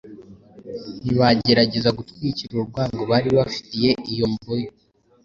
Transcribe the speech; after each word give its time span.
ntibageregeza 1.03 1.89
gutwikira 1.97 2.51
urwango 2.55 3.01
bari 3.11 3.29
bafitiye 3.37 3.89
iyo 4.13 4.25
mbohe. 4.33 4.67